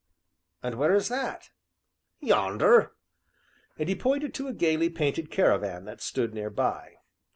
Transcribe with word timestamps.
"And 0.63 0.79
where 0.79 0.95
is 0.95 1.09
that?" 1.09 1.51
"Yonder!" 2.21 2.93
and 3.77 3.87
he 3.87 3.93
pointed 3.93 4.33
to 4.33 4.47
a 4.47 4.53
gayly 4.55 4.89
painted 4.89 5.29
caravan 5.29 5.85
that 5.85 6.01
stood 6.01 6.33
near 6.33 6.49
by. 6.49 6.95